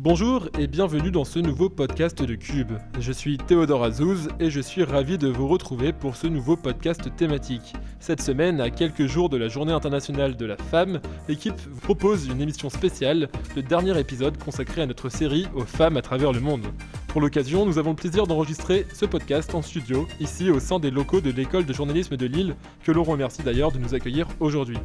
[0.00, 2.70] Bonjour et bienvenue dans ce nouveau podcast de Cube.
[3.00, 7.10] Je suis Théodore Azouz et je suis ravi de vous retrouver pour ce nouveau podcast
[7.16, 7.72] thématique.
[7.98, 12.28] Cette semaine, à quelques jours de la Journée internationale de la femme, l'équipe vous propose
[12.28, 16.38] une émission spéciale, le dernier épisode consacré à notre série aux femmes à travers le
[16.38, 16.66] monde.
[17.08, 20.92] Pour l'occasion, nous avons le plaisir d'enregistrer ce podcast en studio, ici au sein des
[20.92, 24.78] locaux de l'école de journalisme de Lille, que l'on remercie d'ailleurs de nous accueillir aujourd'hui.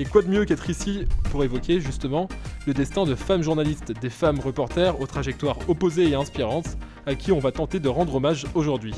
[0.00, 2.28] Et quoi de mieux qu'être ici pour évoquer justement
[2.68, 7.32] le destin de femmes journalistes, des femmes reporters aux trajectoires opposées et inspirantes, à qui
[7.32, 8.94] on va tenter de rendre hommage aujourd'hui.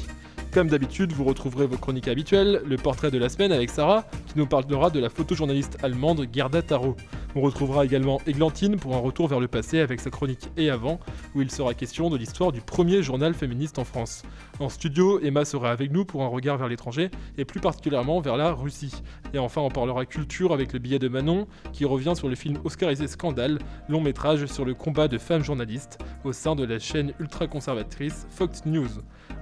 [0.53, 4.37] Comme d'habitude, vous retrouverez vos chroniques habituelles, le portrait de la semaine avec Sarah, qui
[4.37, 6.97] nous parlera de la photojournaliste allemande Gerda Taro.
[7.35, 10.99] On retrouvera également Églantine pour un retour vers le passé avec sa chronique Et avant,
[11.35, 14.23] où il sera question de l'histoire du premier journal féministe en France.
[14.61, 18.37] En studio, Emma sera avec nous pour un regard vers l'étranger, et plus particulièrement vers
[18.37, 18.93] la Russie.
[19.33, 22.59] Et enfin, on parlera culture avec le billet de Manon, qui revient sur le film
[22.63, 27.15] oscarisé Scandale, long métrage sur le combat de femmes journalistes au sein de la chaîne
[27.19, 28.91] ultra-conservatrice Fox News.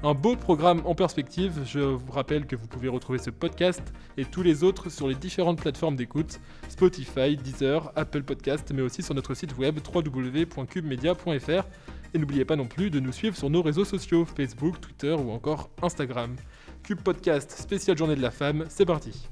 [0.05, 4.25] Un beau programme en perspective, je vous rappelle que vous pouvez retrouver ce podcast et
[4.25, 9.17] tous les autres sur les différentes plateformes d'écoute, Spotify, Deezer, Apple Podcast, mais aussi sur
[9.17, 11.65] notre site web www.cubemedia.fr.
[12.15, 15.31] Et n'oubliez pas non plus de nous suivre sur nos réseaux sociaux, Facebook, Twitter ou
[15.31, 16.37] encore Instagram.
[16.83, 19.29] Cube Podcast, spéciale journée de la femme, c'est parti.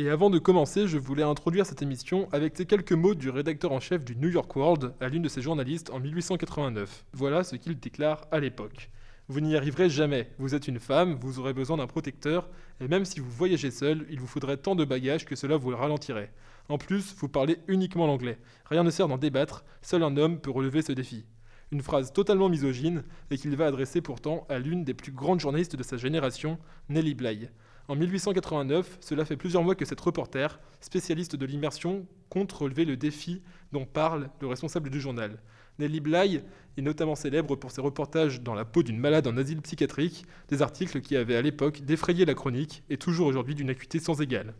[0.00, 3.72] Et avant de commencer, je voulais introduire cette émission avec ces quelques mots du rédacteur
[3.72, 7.04] en chef du New York World à l'une de ses journalistes en 1889.
[7.14, 8.90] Voilà ce qu'il déclare à l'époque.
[9.30, 10.30] Vous n'y arriverez jamais.
[10.38, 12.48] Vous êtes une femme, vous aurez besoin d'un protecteur,
[12.80, 15.68] et même si vous voyagez seul, il vous faudrait tant de bagages que cela vous
[15.68, 16.32] le ralentirait.
[16.70, 18.38] En plus, vous parlez uniquement l'anglais.
[18.64, 21.26] Rien ne sert d'en débattre, seul un homme peut relever ce défi.
[21.72, 25.76] Une phrase totalement misogyne, et qu'il va adresser pourtant à l'une des plus grandes journalistes
[25.76, 27.50] de sa génération, Nellie Bly.
[27.88, 32.96] En 1889, cela fait plusieurs mois que cette reporter, spécialiste de l'immersion, compte relever le
[32.96, 33.42] défi
[33.72, 35.38] dont parle le responsable du journal.
[35.78, 36.42] Nelly Bly
[36.76, 40.60] est notamment célèbre pour ses reportages dans la peau d'une malade en asile psychiatrique, des
[40.62, 44.54] articles qui avaient à l'époque défrayé la chronique et toujours aujourd'hui d'une acuité sans égale.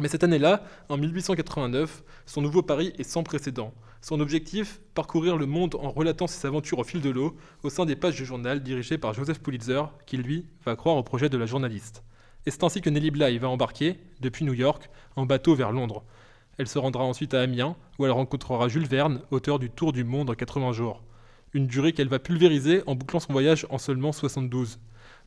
[0.00, 3.74] Mais cette année-là, en 1889, son nouveau pari est sans précédent.
[4.00, 7.84] Son objectif, parcourir le monde en relatant ses aventures au fil de l'eau au sein
[7.84, 11.36] des pages du journal dirigées par Joseph Pulitzer, qui lui va croire au projet de
[11.36, 12.02] la journaliste.
[12.46, 16.04] Et c'est ainsi que Nelly Bly va embarquer, depuis New York, en bateau vers Londres.
[16.58, 20.04] Elle se rendra ensuite à Amiens, où elle rencontrera Jules Verne, auteur du Tour du
[20.04, 21.02] monde en 80 jours.
[21.52, 24.78] Une durée qu'elle va pulvériser en bouclant son voyage en seulement 72.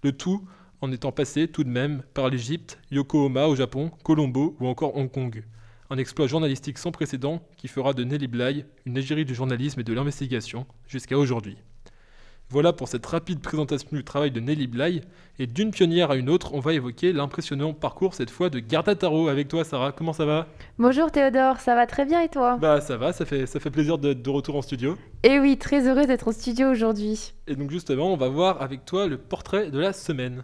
[0.04, 0.46] Le tout
[0.82, 5.10] en étant passé tout de même par l'Égypte, Yokohama au Japon, Colombo ou encore Hong
[5.10, 5.44] Kong.
[5.90, 9.84] Un exploit journalistique sans précédent qui fera de Nelly Bly une égérie du journalisme et
[9.84, 11.58] de l'investigation jusqu'à aujourd'hui.
[12.54, 15.02] Voilà pour cette rapide présentation du travail de Nelly Bly.
[15.40, 18.94] Et d'une pionnière à une autre, on va évoquer l'impressionnant parcours cette fois de Garda
[18.94, 19.28] Taro.
[19.28, 20.46] Avec toi, Sarah, comment ça va?
[20.78, 22.58] Bonjour Théodore, ça va très bien et toi?
[22.58, 24.96] Bah ça va, ça fait, ça fait plaisir d'être de retour en studio.
[25.24, 27.34] Et oui, très heureux d'être en studio aujourd'hui.
[27.48, 30.44] Et donc justement, on va voir avec toi le portrait de la semaine.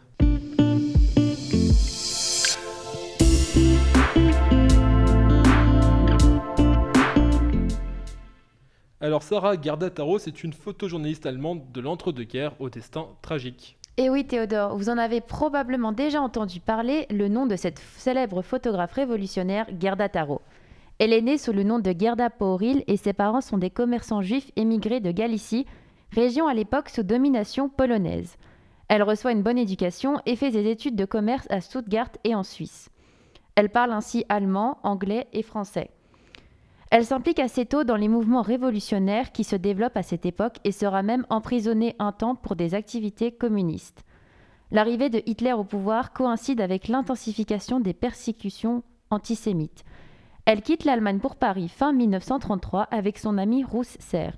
[9.01, 13.77] Alors Sarah Garda-Taro, c'est une photojournaliste allemande de l'entre-deux-guerres au destin tragique.
[13.95, 18.41] Et oui Théodore, vous en avez probablement déjà entendu parler, le nom de cette célèbre
[18.41, 20.41] photographe révolutionnaire Gerda Taro.
[20.99, 24.21] Elle est née sous le nom de Gerda Pauril et ses parents sont des commerçants
[24.21, 25.65] juifs émigrés de Galicie,
[26.11, 28.35] région à l'époque sous domination polonaise.
[28.89, 32.43] Elle reçoit une bonne éducation et fait des études de commerce à Stuttgart et en
[32.43, 32.89] Suisse.
[33.55, 35.89] Elle parle ainsi allemand, anglais et français.
[36.89, 40.71] Elle s'implique assez tôt dans les mouvements révolutionnaires qui se développent à cette époque et
[40.71, 44.03] sera même emprisonnée un temps pour des activités communistes.
[44.71, 49.83] L'arrivée de Hitler au pouvoir coïncide avec l'intensification des persécutions antisémites.
[50.45, 54.35] Elle quitte l'Allemagne pour Paris fin 1933 avec son ami Rousse Serre.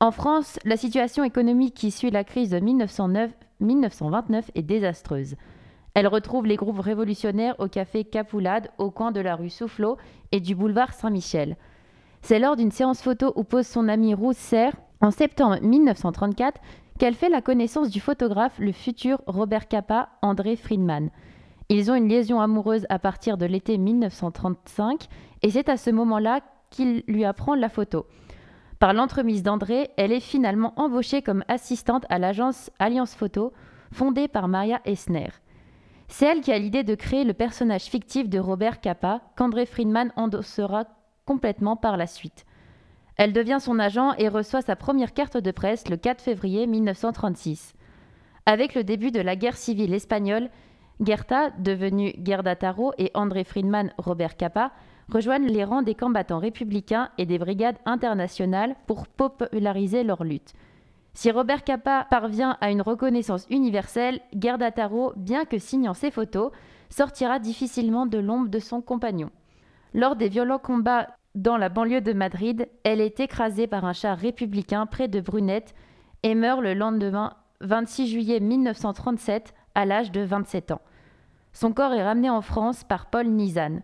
[0.00, 5.36] En France, la situation économique qui suit la crise de 1929 est désastreuse.
[5.94, 9.96] Elle retrouve les groupes révolutionnaires au café Capoulade, au coin de la rue Soufflot
[10.32, 11.56] et du boulevard Saint-Michel.
[12.22, 14.70] C'est lors d'une séance photo où pose son ami Rousser,
[15.00, 16.60] en septembre 1934,
[16.98, 21.10] qu'elle fait la connaissance du photographe, le futur Robert Capa, André Friedman.
[21.70, 25.06] Ils ont une liaison amoureuse à partir de l'été 1935
[25.42, 28.06] et c'est à ce moment-là qu'il lui apprend la photo.
[28.80, 33.52] Par l'entremise d'André, elle est finalement embauchée comme assistante à l'agence Alliance Photo,
[33.92, 35.28] fondée par Maria Essner.
[36.08, 40.12] C'est elle qui a l'idée de créer le personnage fictif de Robert Capa, qu'André Friedman
[40.16, 40.84] endossera
[41.30, 42.44] complètement par la suite.
[43.14, 47.74] Elle devient son agent et reçoit sa première carte de presse le 4 février 1936.
[48.46, 50.50] Avec le début de la guerre civile espagnole,
[51.00, 54.72] Gerta, devenue Gerda Taro, et André Friedman, Robert Capa,
[55.08, 60.52] rejoignent les rangs des combattants républicains et des brigades internationales pour populariser leur lutte.
[61.14, 66.50] Si Robert Capa parvient à une reconnaissance universelle, Gerda Taro, bien que signant ses photos,
[66.88, 69.30] sortira difficilement de l'ombre de son compagnon.
[69.94, 74.18] Lors des violents combats dans la banlieue de Madrid, elle est écrasée par un char
[74.18, 75.74] républicain près de Brunette
[76.24, 80.80] et meurt le lendemain 26 juillet 1937 à l'âge de 27 ans.
[81.52, 83.80] Son corps est ramené en France par Paul Nizan.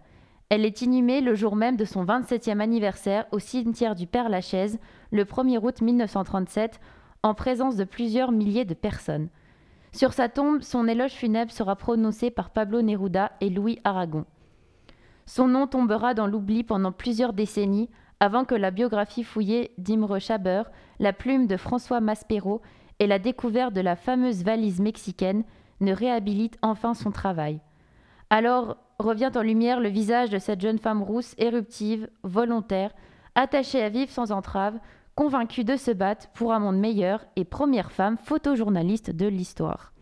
[0.49, 4.79] Elle est inhumée le jour même de son 27e anniversaire au cimetière du Père-Lachaise,
[5.13, 6.81] le 1er août 1937,
[7.23, 9.29] en présence de plusieurs milliers de personnes.
[9.93, 14.25] Sur sa tombe, son éloge funèbre sera prononcé par Pablo Neruda et Louis Aragon.
[15.27, 17.91] Son nom tombera dans l'oubli pendant plusieurs décennies
[18.21, 20.63] avant que la biographie fouillée d'Imre Schaber,
[20.99, 22.63] la plume de François Maspero
[22.99, 25.45] et la découverte de la fameuse valise mexicaine
[25.81, 27.61] ne réhabilitent enfin son travail.
[28.31, 32.93] Alors revient en lumière le visage de cette jeune femme rousse, éruptive, volontaire,
[33.35, 34.79] attachée à vivre sans entrave,
[35.15, 39.93] convaincue de se battre pour un monde meilleur et première femme photojournaliste de l'histoire.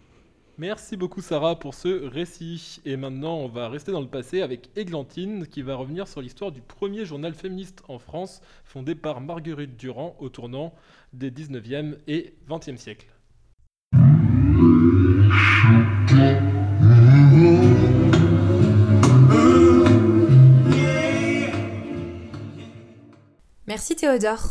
[0.56, 2.80] Merci beaucoup Sarah pour ce récit.
[2.84, 6.52] Et maintenant, on va rester dans le passé avec Églantine qui va revenir sur l'histoire
[6.52, 10.72] du premier journal féministe en France, fondé par Marguerite Durand au tournant
[11.12, 13.08] des 19e et 20e siècles.
[23.66, 24.50] Merci Théodore.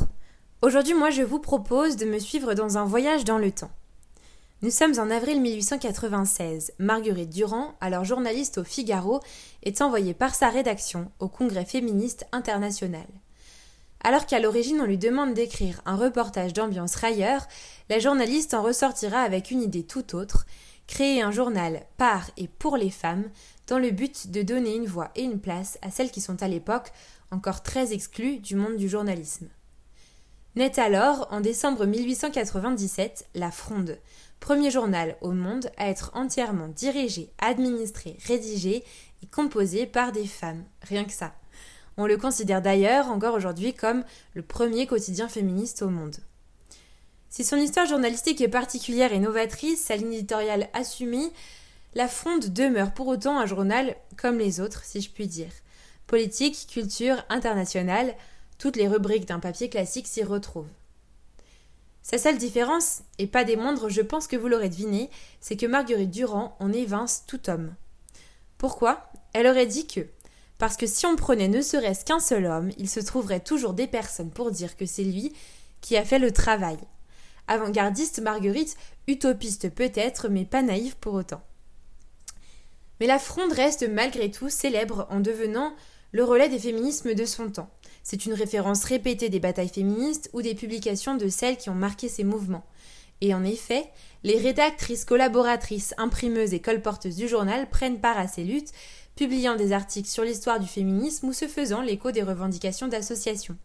[0.62, 3.72] Aujourd'hui, moi, je vous propose de me suivre dans un voyage dans le temps.
[4.64, 6.72] Nous sommes en avril 1896.
[6.80, 9.20] Marguerite Durand, alors journaliste au Figaro,
[9.62, 13.06] est envoyée par sa rédaction au Congrès féministe international.
[14.06, 17.46] Alors qu'à l'origine on lui demande d'écrire un reportage d'ambiance railleur,
[17.90, 20.46] la journaliste en ressortira avec une idée tout autre,
[20.88, 23.30] créer un journal par et pour les femmes,
[23.68, 26.48] dans le but de donner une voix et une place à celles qui sont à
[26.48, 26.94] l'époque
[27.32, 29.50] encore très exclues du monde du journalisme.
[30.56, 33.98] Naît alors, en décembre 1897, La Fronde,
[34.44, 38.84] premier journal au monde à être entièrement dirigé, administré, rédigé
[39.22, 41.34] et composé par des femmes, rien que ça.
[41.96, 44.04] On le considère d'ailleurs encore aujourd'hui comme
[44.34, 46.18] le premier quotidien féministe au monde.
[47.30, 51.32] Si son histoire journalistique est particulière et novatrice, sa ligne éditoriale assumée,
[51.96, 55.54] La Fronde demeure pour autant un journal comme les autres, si je puis dire.
[56.06, 58.14] Politique, culture, internationale,
[58.58, 60.68] toutes les rubriques d'un papier classique s'y retrouvent.
[62.04, 65.10] Sa seule différence, et pas des moindres, je pense que vous l'aurez deviné,
[65.40, 67.74] c'est que Marguerite Durand en évince tout homme.
[68.58, 69.10] Pourquoi?
[69.32, 70.02] Elle aurait dit que,
[70.58, 73.88] parce que si on prenait ne serait-ce qu'un seul homme, il se trouverait toujours des
[73.88, 75.34] personnes pour dire que c'est lui
[75.82, 76.78] qui a fait le travail.
[77.48, 78.78] Avant-gardiste Marguerite,
[79.08, 81.42] utopiste peut-être, mais pas naïve pour autant.
[83.00, 85.74] Mais la fronde reste malgré tout célèbre en devenant
[86.12, 87.70] le relais des féminismes de son temps.
[88.04, 92.10] C'est une référence répétée des batailles féministes ou des publications de celles qui ont marqué
[92.10, 92.66] ces mouvements.
[93.22, 93.90] Et en effet,
[94.24, 98.74] les rédactrices, collaboratrices, imprimeuses et colporteuses du journal prennent part à ces luttes,
[99.16, 103.58] publiant des articles sur l'histoire du féminisme ou se faisant l'écho des revendications d'associations.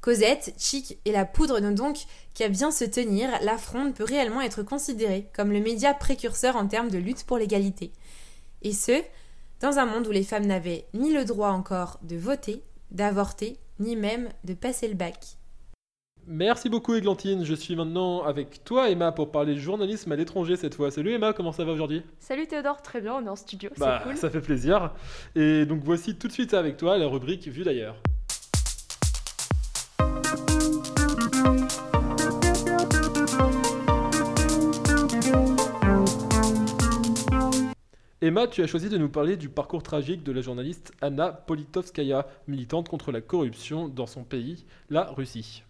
[0.00, 1.98] Cosette, Chic et la poudre n'ont donc
[2.34, 6.66] qu'à bien se tenir, la fronde peut réellement être considérée comme le média précurseur en
[6.66, 7.92] termes de lutte pour l'égalité.
[8.62, 9.02] Et ce,
[9.60, 13.96] dans un monde où les femmes n'avaient ni le droit encore de voter, d'avorter, ni
[13.96, 15.36] même de passer le bac.
[16.26, 20.56] Merci beaucoup Églantine, je suis maintenant avec toi Emma pour parler de journalisme à l'étranger
[20.56, 20.90] cette fois.
[20.90, 22.02] Salut Emma, comment ça va aujourd'hui?
[22.18, 24.16] Salut Théodore, très bien, on est en studio, c'est bah, cool.
[24.16, 24.92] Ça fait plaisir.
[25.34, 28.00] Et donc voici tout de suite avec toi la rubrique Vue d'ailleurs.
[38.22, 42.26] Emma, tu as choisi de nous parler du parcours tragique de la journaliste Anna Politovskaya,
[42.48, 45.64] militante contre la corruption dans son pays, la Russie.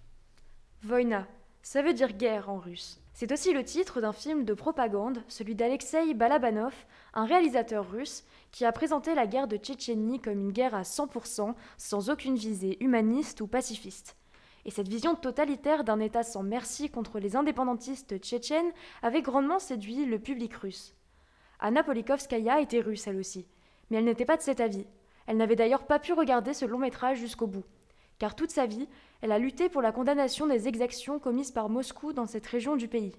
[0.82, 1.28] Voïna,
[1.62, 3.00] ça veut dire guerre en russe.
[3.14, 6.74] C'est aussi le titre d'un film de propagande, celui d'Alexei Balabanov,
[7.14, 11.54] un réalisateur russe qui a présenté la guerre de Tchétchénie comme une guerre à 100%,
[11.76, 14.16] sans aucune visée humaniste ou pacifiste.
[14.64, 20.04] Et cette vision totalitaire d'un État sans merci contre les indépendantistes tchétchènes avait grandement séduit
[20.04, 20.96] le public russe.
[21.62, 23.46] Anna Polikovskaya était russe elle aussi,
[23.90, 24.86] mais elle n'était pas de cet avis.
[25.26, 27.64] Elle n'avait d'ailleurs pas pu regarder ce long métrage jusqu'au bout,
[28.18, 28.88] car toute sa vie,
[29.20, 32.88] elle a lutté pour la condamnation des exactions commises par Moscou dans cette région du
[32.88, 33.14] pays.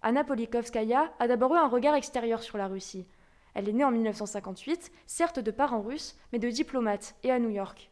[0.00, 3.04] Anna Polikovskaya a d'abord eu un regard extérieur sur la Russie.
[3.52, 7.50] Elle est née en 1958, certes de parents russes, mais de diplomate, et à New
[7.50, 7.90] York.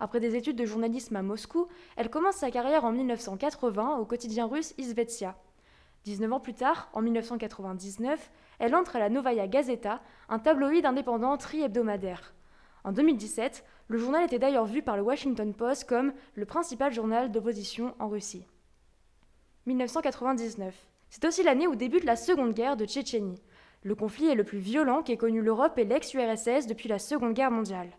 [0.00, 4.46] Après des études de journalisme à Moscou, elle commence sa carrière en 1980 au quotidien
[4.46, 5.36] russe Izvestia.
[6.04, 11.36] 19 ans plus tard, en 1999, elle entre à la Novaya Gazeta, un tabloïd indépendant
[11.38, 12.34] tri-hebdomadaire.
[12.84, 17.32] En 2017, le journal était d'ailleurs vu par le Washington Post comme le principal journal
[17.32, 18.46] d'opposition en Russie.
[19.66, 20.74] 1999.
[21.08, 23.40] C'est aussi l'année où débute la Seconde Guerre de Tchétchénie.
[23.82, 27.50] Le conflit est le plus violent qu'ait connu l'Europe et l'ex-URSS depuis la Seconde Guerre
[27.50, 27.90] mondiale.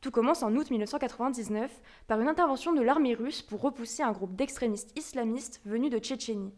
[0.00, 4.36] Tout commence en août 1999 par une intervention de l'armée russe pour repousser un groupe
[4.36, 6.52] d'extrémistes islamistes venus de Tchétchénie.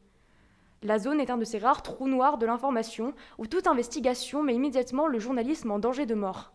[0.83, 4.55] La zone est un de ces rares trous noirs de l'information où toute investigation met
[4.55, 6.55] immédiatement le journalisme en danger de mort.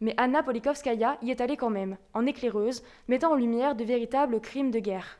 [0.00, 4.40] Mais Anna Polikovskaya y est allée quand même, en éclaireuse, mettant en lumière de véritables
[4.40, 5.18] crimes de guerre.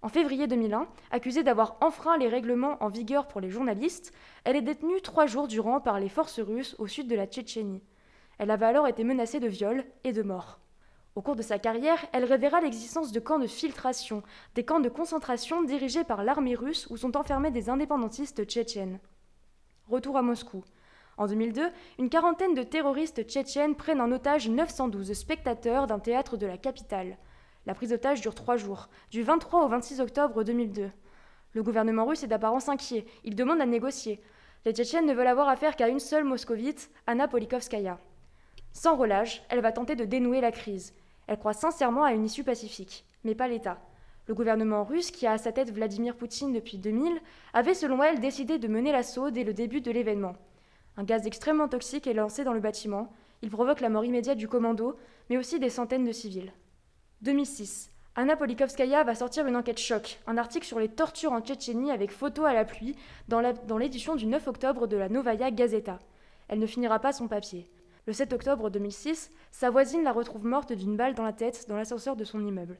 [0.00, 4.62] En février 2001, accusée d'avoir enfreint les règlements en vigueur pour les journalistes, elle est
[4.62, 7.82] détenue trois jours durant par les forces russes au sud de la Tchétchénie.
[8.38, 10.58] Elle avait alors été menacée de viol et de mort.
[11.18, 14.22] Au cours de sa carrière, elle révéla l'existence de camps de filtration,
[14.54, 19.00] des camps de concentration dirigés par l'armée russe où sont enfermés des indépendantistes tchétchènes.
[19.88, 20.62] Retour à Moscou.
[21.16, 26.46] En 2002, une quarantaine de terroristes tchétchènes prennent en otage 912 spectateurs d'un théâtre de
[26.46, 27.18] la capitale.
[27.66, 30.88] La prise d'otage dure trois jours, du 23 au 26 octobre 2002.
[31.52, 33.06] Le gouvernement russe est d'apparence inquiet.
[33.24, 34.22] Il demande à négocier.
[34.64, 37.98] Les Tchétchènes ne veulent avoir affaire qu'à une seule moscovite, Anna Polikovskaya.
[38.72, 40.94] Sans relâche, elle va tenter de dénouer la crise.
[41.28, 43.78] Elle croit sincèrement à une issue pacifique, mais pas l'État.
[44.26, 47.20] Le gouvernement russe, qui a à sa tête Vladimir Poutine depuis 2000,
[47.52, 50.34] avait selon elle décidé de mener l'assaut dès le début de l'événement.
[50.96, 53.12] Un gaz extrêmement toxique est lancé dans le bâtiment.
[53.42, 54.96] Il provoque la mort immédiate du commando,
[55.28, 56.52] mais aussi des centaines de civils.
[57.20, 57.90] 2006.
[58.16, 62.10] Anna Polikovskaya va sortir une enquête choc, un article sur les tortures en Tchétchénie avec
[62.10, 62.96] photos à la pluie
[63.28, 65.98] dans l'édition du 9 octobre de la Novaya Gazeta.
[66.48, 67.70] Elle ne finira pas son papier.
[68.08, 71.76] Le 7 octobre 2006, sa voisine la retrouve morte d'une balle dans la tête dans
[71.76, 72.78] l'ascenseur de son immeuble.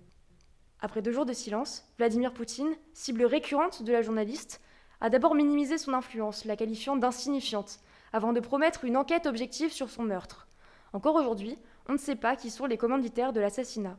[0.80, 4.62] Après deux jours de silence, Vladimir Poutine, cible récurrente de la journaliste,
[5.02, 7.80] a d'abord minimisé son influence, la qualifiant d'insignifiante,
[8.14, 10.48] avant de promettre une enquête objective sur son meurtre.
[10.94, 11.58] Encore aujourd'hui,
[11.90, 13.98] on ne sait pas qui sont les commanditaires de l'assassinat.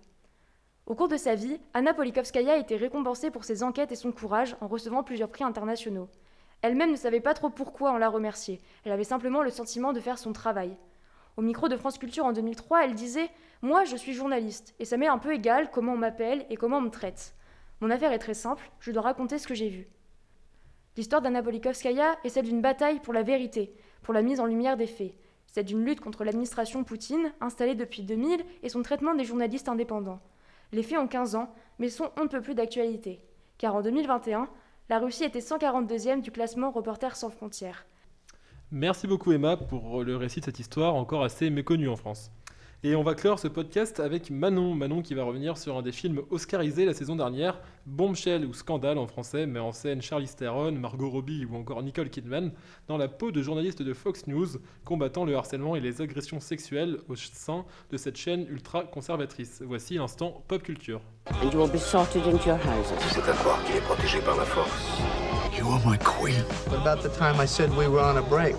[0.87, 4.11] Au cours de sa vie, Anna Polikovskaya a été récompensée pour ses enquêtes et son
[4.11, 6.09] courage en recevant plusieurs prix internationaux.
[6.63, 9.99] Elle-même ne savait pas trop pourquoi on la remerciait, elle avait simplement le sentiment de
[9.99, 10.75] faire son travail.
[11.39, 13.29] Au micro de France Culture en 2003, elle disait
[13.61, 16.79] Moi, je suis journaliste, et ça m'est un peu égal comment on m'appelle et comment
[16.79, 17.33] on me traite.
[17.79, 19.87] Mon affaire est très simple, je dois raconter ce que j'ai vu.
[20.97, 24.75] L'histoire d'Anna Polikovskaya est celle d'une bataille pour la vérité, pour la mise en lumière
[24.75, 25.13] des faits.
[25.47, 30.19] C'est d'une lutte contre l'administration Poutine, installée depuis 2000, et son traitement des journalistes indépendants.
[30.73, 33.21] Les faits ont 15 ans, mais sont on ne peut plus d'actualité.
[33.57, 34.49] Car en 2021,
[34.89, 37.85] la Russie était 142e du classement Reporters sans frontières.
[38.71, 42.29] Merci beaucoup Emma pour le récit de cette histoire encore assez méconnue en France.
[42.83, 44.75] Et on va clore ce podcast avec Manon.
[44.75, 48.99] Manon qui va revenir sur un des films oscarisés la saison dernière, Bombshell ou Scandale
[48.99, 52.51] en français, mais en scène Charlie Theron, Margot Robbie ou encore Nicole Kidman
[52.87, 54.47] dans la peau de journalistes de Fox News
[54.85, 59.63] combattant le harcèlement et les agressions sexuelles au sein de cette chaîne ultra conservatrice.
[59.65, 61.01] Voici l'instant pop culture.
[61.25, 61.33] C'est
[63.29, 65.28] à croire qu'il est protégé par la force.
[65.59, 66.41] You are my queen.
[66.69, 68.55] What about the time I said we were on a break?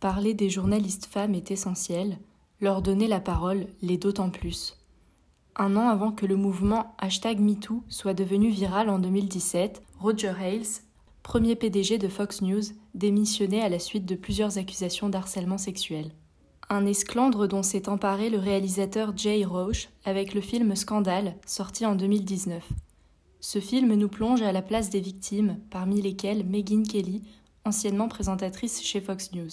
[0.00, 2.18] Parler des journalistes femmes est essentiel,
[2.60, 4.76] leur donner la parole l'est d'autant plus.
[5.54, 10.82] Un an avant que le mouvement hashtag MeToo soit devenu viral en 2017, Roger Ailes,
[11.22, 12.62] premier PDG de Fox News,
[12.94, 16.10] démissionnait à la suite de plusieurs accusations d'harcèlement sexuel.
[16.70, 21.94] Un esclandre dont s'est emparé le réalisateur Jay Roche avec le film Scandale, sorti en
[21.94, 22.66] 2019.
[23.40, 27.22] Ce film nous plonge à la place des victimes, parmi lesquelles Megyn Kelly,
[27.66, 29.50] anciennement présentatrice chez Fox News.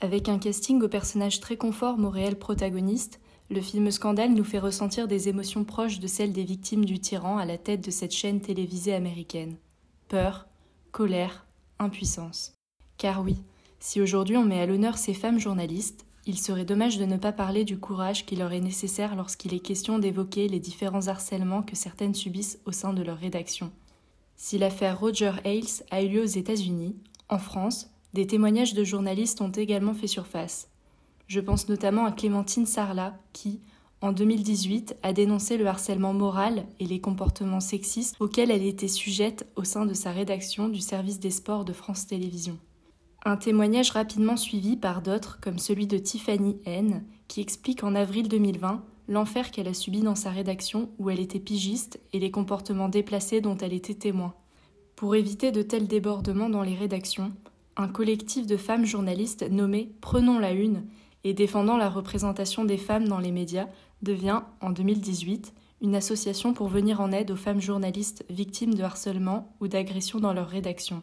[0.00, 4.58] Avec un casting aux personnages très conformes au réel protagoniste, le film Scandale nous fait
[4.58, 8.14] ressentir des émotions proches de celles des victimes du tyran à la tête de cette
[8.14, 9.56] chaîne télévisée américaine.
[10.08, 10.48] Peur,
[10.90, 11.46] colère,
[11.78, 12.54] impuissance.
[12.98, 13.36] Car oui,
[13.78, 17.32] si aujourd'hui on met à l'honneur ces femmes journalistes, il serait dommage de ne pas
[17.32, 21.74] parler du courage qui leur est nécessaire lorsqu'il est question d'évoquer les différents harcèlements que
[21.74, 23.72] certaines subissent au sein de leur rédaction.
[24.36, 26.96] Si l'affaire Roger Ailes a eu lieu aux États-Unis,
[27.28, 30.68] en France, des témoignages de journalistes ont également fait surface.
[31.26, 33.60] Je pense notamment à Clémentine Sarlat qui,
[34.00, 39.46] en 2018, a dénoncé le harcèlement moral et les comportements sexistes auxquels elle était sujette
[39.56, 42.58] au sein de sa rédaction du service des sports de France Télévisions.
[43.24, 48.28] Un témoignage rapidement suivi par d'autres, comme celui de Tiffany N, qui explique en avril
[48.28, 52.88] 2020 l'enfer qu'elle a subi dans sa rédaction où elle était pigiste et les comportements
[52.88, 54.34] déplacés dont elle était témoin.
[54.96, 57.32] Pour éviter de tels débordements dans les rédactions,
[57.76, 60.84] un collectif de femmes journalistes nommé Prenons la Une
[61.22, 63.68] et défendant la représentation des femmes dans les médias
[64.02, 69.54] devient, en 2018, une association pour venir en aide aux femmes journalistes victimes de harcèlement
[69.60, 71.02] ou d'agression dans leur rédaction.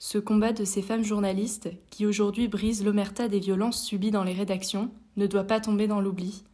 [0.00, 4.32] Ce combat de ces femmes journalistes, qui aujourd'hui brisent l'omerta des violences subies dans les
[4.32, 6.44] rédactions, ne doit pas tomber dans l'oubli.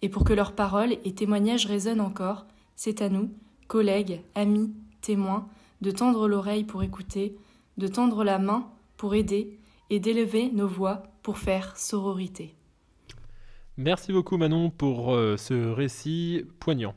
[0.00, 2.46] Et pour que leurs paroles et témoignages résonnent encore,
[2.76, 3.30] c'est à nous,
[3.68, 5.46] collègues, amis, témoins,
[5.82, 7.36] de tendre l'oreille pour écouter,
[7.76, 9.58] de tendre la main pour aider
[9.90, 12.54] et d'élever nos voix pour faire sororité.
[13.76, 16.94] Merci beaucoup Manon pour euh, ce récit poignant.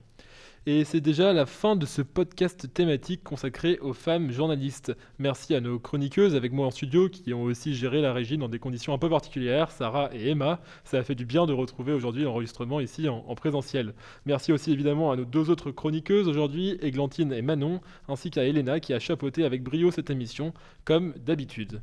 [0.69, 4.93] Et c'est déjà la fin de ce podcast thématique consacré aux femmes journalistes.
[5.17, 8.49] Merci à nos chroniqueuses avec moi en studio qui ont aussi géré la régie dans
[8.49, 10.59] des conditions un peu particulières, Sarah et Emma.
[10.83, 13.93] Ça a fait du bien de retrouver aujourd'hui l'enregistrement ici en, en, présentiel.
[14.25, 18.81] Merci aussi évidemment à nos deux autres chroniqueuses aujourd'hui, Églantine et Manon, ainsi qu'à Elena
[18.81, 21.79] qui a chapeauté avec brio cette émission, comme d'habitude.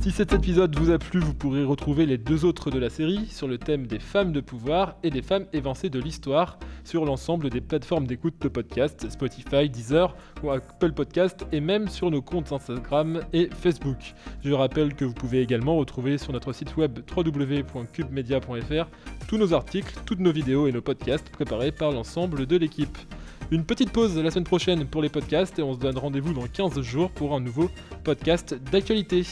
[0.00, 3.26] Si cet épisode vous a plu, vous pourrez retrouver les deux autres de la série
[3.26, 7.50] sur le thème des femmes de pouvoir et des femmes évincées de l'histoire sur l'ensemble
[7.50, 12.52] des plateformes d'écoute de podcast, Spotify, Deezer ou Apple Podcast et même sur nos comptes
[12.52, 14.14] Instagram et Facebook.
[14.44, 18.86] Je rappelle que vous pouvez également retrouver sur notre site web www.cubemedia.fr
[19.26, 22.96] tous nos articles, toutes nos vidéos et nos podcasts préparés par l'ensemble de l'équipe.
[23.50, 26.46] Une petite pause la semaine prochaine pour les podcasts et on se donne rendez-vous dans
[26.46, 27.70] 15 jours pour un nouveau
[28.04, 29.22] podcast d'actualité.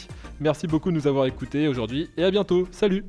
[0.40, 2.66] Merci beaucoup de nous avoir écoutés aujourd'hui et à bientôt.
[2.70, 3.04] Salut